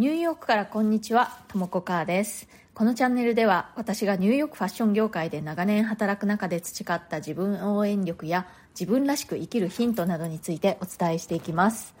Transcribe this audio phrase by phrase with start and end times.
[0.00, 2.48] ニューヨークからこんにちは、ともこかーです。
[2.72, 11.94] このチャンネルでは私がニューヨークファッション業界で長年働く中で培った自分応援力や自分らしく生きるヒントなどについてお伝えしていきます。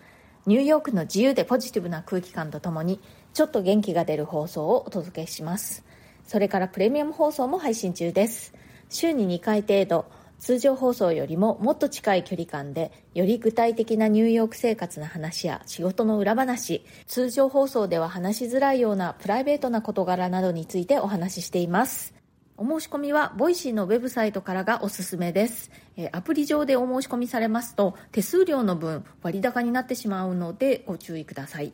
[0.46, 3.02] ニューヨークの自由でポジティブな空気感とともに
[3.34, 5.84] ちょっと元気が出る放送をお届けします。
[6.26, 8.54] それからプレミアム放送も配信中です。
[8.88, 10.06] 週に2回程度、
[10.40, 22.14] 通常放送よりももっと近い距離感でより具体的なニューヨーク生活の話や仕事の裏話通常放送では話しづらいようなプライベートな事柄などについてお話ししています。
[22.56, 25.70] お申し込みは Voicy のウェブサイトからがおすすめです。
[25.96, 31.72] えアプリ上でお申し込みされますと手数料の分割高になってしまうのでご注意ください。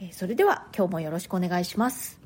[0.00, 2.23] えそれでは今日もよろしくお願いします。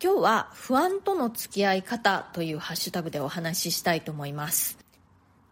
[0.00, 4.78] 今日は不安との付き合い方というハッシュタグでお話ししたいと思います。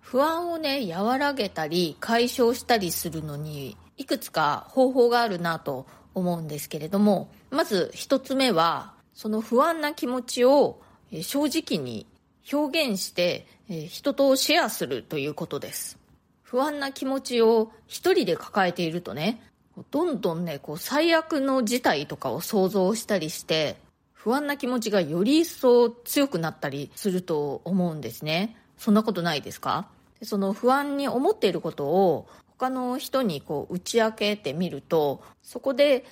[0.01, 10.81] 不安をね和らげたり解消したりするのにいくつか方法があるなと思うんですけれどもまず一つ目はその不安な気持ちを
[11.23, 12.07] 正直に
[12.53, 13.49] 表現して
[13.89, 15.99] 人とシェアするということです。
[16.43, 19.43] 不安な気持ちを一人で抱えているとね
[19.91, 23.85] どんどんねこう最悪の事態とかを想像したりして
[24.27, 28.57] 不安な気持ちがより一層強くなったりすると思うんですね。
[28.77, 29.87] そんなことないですか？
[30.21, 32.27] その不安に思っていることを
[32.59, 36.05] 他の人にこう打ち明けてみるとそこで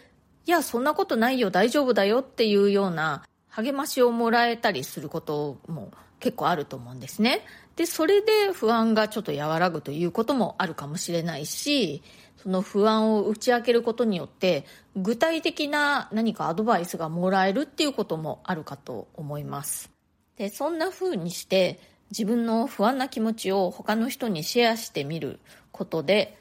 [0.47, 7.41] いやそんなことないよ大丈夫だよっていうような励ましをもらえたりすることも結構あると思うんですね。
[7.75, 12.01] でそれで不安がちょっと和らぐということもあるかもしれないし
[12.45, 19.91] その不安を打ち明けることによって具体的な何かアドバイスがもらえるっていうこともあるかと思います。
[20.37, 25.41] でそんな風にして自分の不安な気持ちを他の人にシェアしてみる
[25.73, 26.37] ことで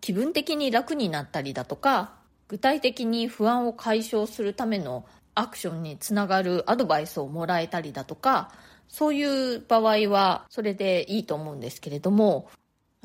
[0.00, 2.14] 気分的に楽になったりだとか
[2.48, 8.50] 具体的に不安を解消するためのアクションにつながるアドバイスをもらえたりだとか
[8.88, 12.50] そういう場合はそれでいいと思うんですけれども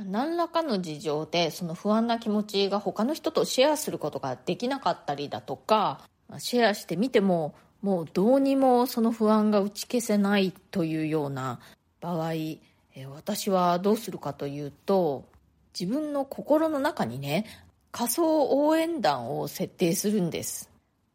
[0.06, 6.02] 何らかの事情でその不安な気持ちが他の人とシェアすることができなかったりだとか
[6.38, 11.60] シェアしてみてももうどうにもその不安が打ち消せないというような
[12.02, 15.26] 場合え私はどうするかというと
[15.80, 17.46] 自分の心の中にね
[17.92, 20.70] 仮想応援団を設定するんです。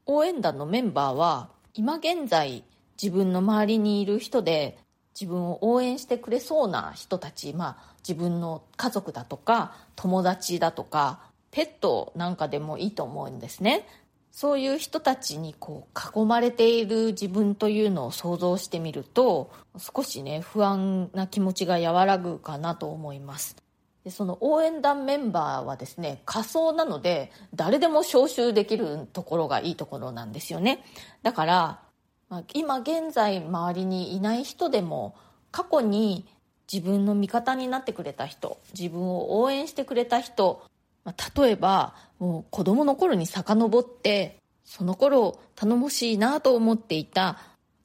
[0.06, 2.64] 応援団のメンバーは今現在
[3.00, 4.78] 自分の周りにいる人で
[5.18, 11.20] 自分を応援してくれそうな人たち、まあ、自分の家族だとか友達だとか
[11.50, 13.86] ペットなんかでもいいと思うんですね。
[14.30, 23.56] そういう人たちにこう囲まれている自分というのを想像してみると少しね不安な気持ちが和らぐかなと思います。
[24.02, 30.84] でその応援団メンバーはですね仮想なので誰でも招集できるところがいいところなんですよね。
[31.22, 31.80] だから、
[32.28, 35.14] まあ今現在周りにいない人でも
[35.52, 36.26] 過去に
[36.72, 40.62] 自分の味方になってくれた人自分を応援してくれた人。
[41.04, 47.38] ま例えばもう子供の頃に遡ってその頃頼もしいなと思っていた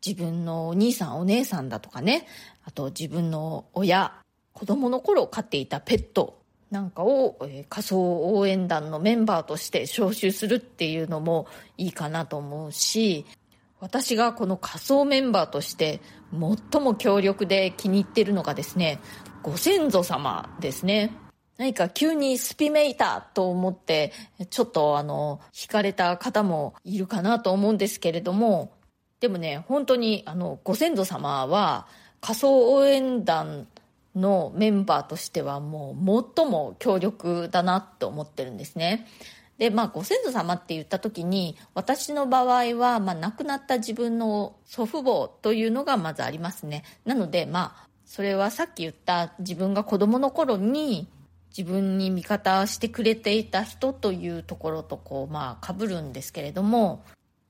[0.05, 2.27] 自分のお兄さんお姉さんだとかね。
[2.63, 4.13] あと自分の親
[4.53, 6.39] 子供の頃飼っていたペット
[6.71, 11.47] なんかを、えー仮想応援団のメンバーとして招集するっていうのも
[11.77, 13.25] いいかなと思うし
[13.79, 16.01] 私がこの仮想メンバーとして
[16.31, 18.99] 最も強力で気に入ってるのがですね
[19.41, 21.15] ご先祖様ですね。
[21.57, 24.13] 何か急にスピメイターと思って
[24.49, 28.71] ちょっとあの惹かれた方もいるかなと思うんですけれども
[29.19, 31.85] でもね本当にあのご先祖様は
[32.21, 33.67] 仮想応援団
[34.15, 39.05] のメンバーとしてはもう最も強力だなと思ってるんですね。
[39.59, 46.83] でまあご先祖様って言った時に私の場合は、まあ、亡くなった自分の祖父母というのがまずありますね。
[47.05, 51.07] なのでまあそれはさっき言った自分が子供の頃に
[51.55, 57.03] 自分に味方してくれていた人というところとこうまあ被るんですけれども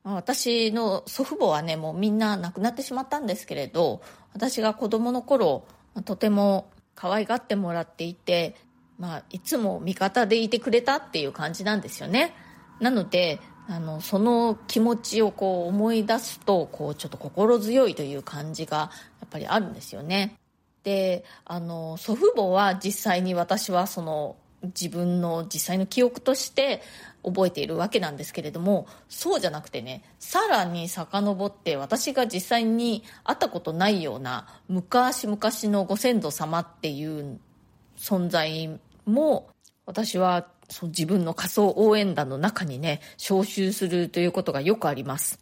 [0.04, 4.02] 私の祖父母はねもうみんな亡くなってしまったんですけれど
[4.34, 5.66] 私が子供の頃
[6.06, 8.58] とても可愛がってもらっていて、
[9.00, 12.36] まあ、いつも味方でいてくれたっていう感じなんですよね。
[12.80, 18.90] なのであのその気持ちをこう思い出すとこうちょっと心強いという感じがや
[19.26, 20.36] っぱりあるんですよね。
[20.84, 26.82] であの祖父母は実際に私はその自分の実際の記憶として
[27.24, 37.40] 覚えているわけなんですけれどもそうじゃなくてねさらに遡って私が実際に会ったことないような昔々のご先祖様っていう
[37.98, 38.80] 存在
[39.14, 39.50] も
[39.86, 45.40] 私はその自分の仮想応援団の中にね、招集するということがよくあります。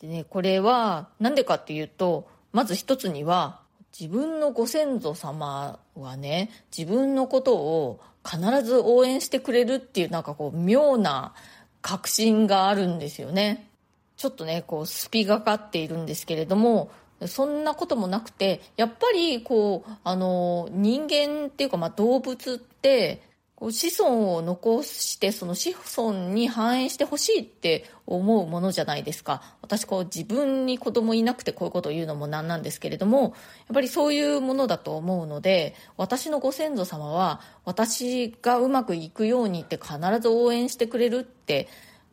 [0.00, 3.60] でね、これはなんでかっていうと、まず一つには、
[3.98, 11.34] 自分のご先祖様はね、自分のことを必ず応援してくれるっていうなんかこう妙な
[11.80, 13.68] 確信があるんですよね。
[14.16, 16.90] ちょっとね、こうスピがかっているんですけれども、
[17.26, 23.22] そんなこともなくて、やっぱりこう、あの、人間っていうかまあ動物って、
[23.56, 29.42] こう子孫を残してその子孫に反映してほしいって思うものじゃないですか。
[29.62, 33.32] 私こう自分に子供いなくてこういうことを言うのもなんなんですけれどもやっ
[33.72, 41.66] ぱりそういうものだと思うので私のご先祖様は私がうまくいくようにって必ず応援してくれるって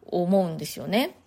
[0.06, 1.18] 思うんですよね。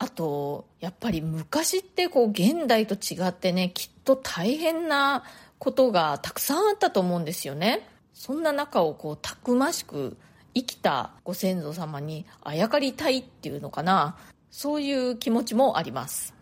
[0.00, 5.24] あとやっぱり昔ってこう現代と違ってねきっと大変な
[5.58, 7.86] ことがたくさんあったと思うんですよね。
[8.14, 10.16] そんな中をこうたくましく
[10.54, 14.16] 生きたご先祖様にあやかりたいっていうのかな。
[14.50, 16.34] そういう気持ちもあります。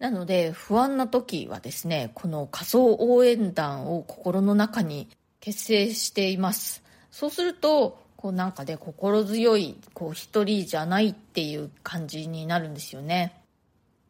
[0.00, 5.08] なので不安な時はですねこの仮想応援団を心の中に
[5.38, 6.82] 結成しています。
[7.12, 13.38] そうするとこうなんかで、ね、心強いこう一人じゃないっていう感じになるんですよね。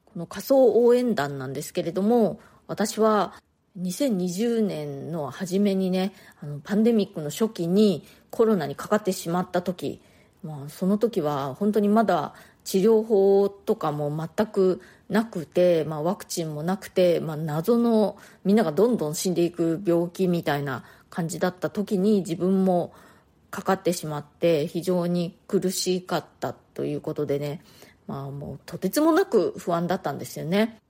[0.05, 2.39] この仮想応援団なんですけれども
[2.69, 3.35] 私は
[3.77, 10.01] 2020年の初めにねあのパンデミックの初期にコロナにかかってしまった時、
[10.45, 22.93] まあ、その時は本当にまだ治療法とかも全くなくて、まあ、ワクチンもなくて、まあ、謎のみんながどんどん死んでいく病気みたいな感じだった時に自分も
[23.55, 27.63] かかってしまって非常に苦しかったということでね、
[28.09, 30.81] まあ、もうとてつもなく不安だったんですよね。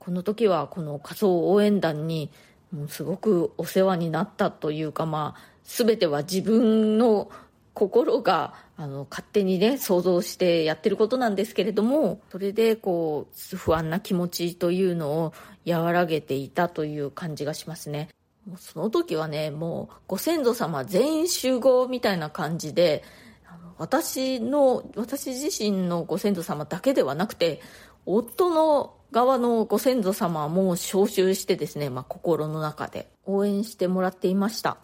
[0.00, 2.30] この時はこの仮想応援団に
[2.72, 7.30] もうすごくお世話になったというか、まあ、全ては自分の
[7.72, 15.32] 心があの勝手にね想像してやってることなんですけれどもそれでこう不安な気持ちというのを
[15.64, 18.08] 和らげていたという感じがしますね
[18.48, 23.04] もうその時はねもうご先祖様全員集合みたいな感じで
[23.76, 27.60] 私の私自身のご先祖様だけではなくて
[28.06, 34.78] 夫の側のご先祖様も招集してですね、まあ、心の中で応援してもらっていました。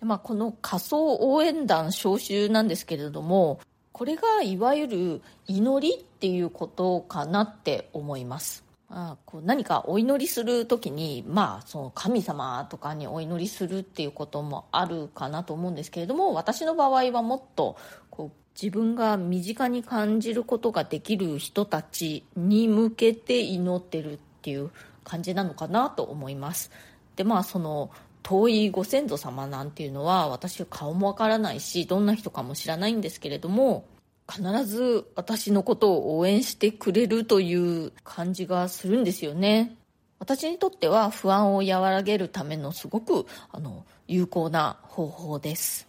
[0.00, 3.60] まあ、この仮想応援団招集なんですけれども、
[3.92, 8.67] これがいわゆる祈りっていうことかなって思います。
[8.90, 17.76] あ、こう何かお祈りする時に、まあ、その神様とかにお祈りするっていうこともあるかなと思うんですけれども私の場合はもっと
[18.10, 24.70] こう自分が身近に感じることができる人たちに向けて祈ってるっていう
[25.04, 26.70] 感じなのかなと思います。
[27.14, 27.90] でまあその
[28.22, 33.84] 遠いご先祖様なんていうのは私顔もわからないしどんな人かも知らないんですけれども
[34.30, 39.74] 必ず私のことを応援してくれるという感じがするんですよね。
[40.18, 45.88] 私にとっては不安を和らげるためのすごくあの有効な方法です。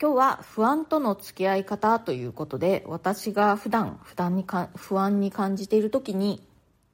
[0.00, 6.42] 今日は不安との付き合い方ということで私が普段不安にか不安に感じている時に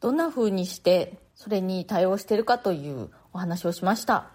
[0.01, 4.27] どんな風にしてそれに対応しているかというお話をしました。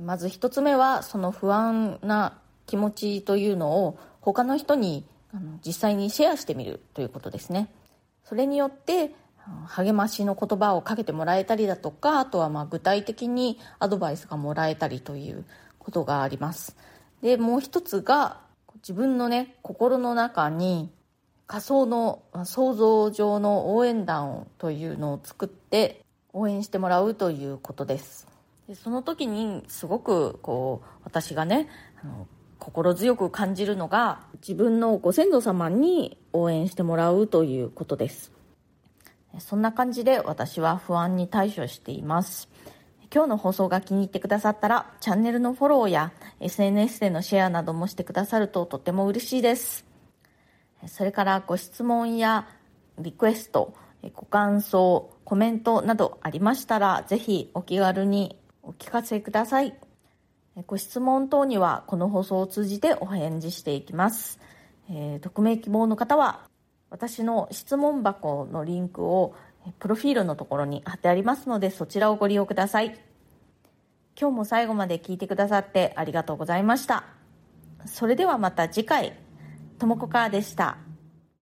[0.00, 3.98] まず1つ目はその不安な気持ちというのを
[4.32, 7.68] 他の人にあの実際にシェアしてみるということですね。
[8.24, 9.12] それによって
[9.68, 15.44] 励ましの言葉をかけてもらえたりだとかあとはま具体的にアドバイスがもらえたりという
[15.78, 16.76] ことがあります。
[17.22, 18.40] でもう一つが
[18.76, 20.90] 自分のね心の中に
[21.46, 28.26] 仮想の想像上の応援団というのを作って応援してもらうということです。
[28.66, 31.68] でその時にすごくこう私がね
[32.02, 32.26] あの
[32.58, 38.32] 心強く感じるのが自分のご先祖様に応援してもらうということです。
[39.38, 42.48] そんな感じで私は不安に対処しています。
[43.12, 49.84] 今日の放送が気に入ってくださったらチャンネルのフォローや SNS でのシェアなどもしてくださるととても嬉しいです。
[50.86, 52.48] それからご質問や
[52.98, 53.74] リクエスト
[54.14, 59.85] ご感想コメントなどありましたらぜひお気軽にお聞かせください。
[60.64, 64.40] ご質問等にはこの放送を通じてお返事していきます、
[64.90, 66.48] えー、匿名希望の方は
[66.88, 69.34] 私の質問箱のリンクを
[69.78, 72.98] プロフィールのところに貼ってありますのでそちらをご利用ください。
[74.18, 77.04] 今日も最後まで聞いてくださってありがとうございました。
[77.84, 79.18] それではまた次回。
[79.78, 80.78] ともこかーでした。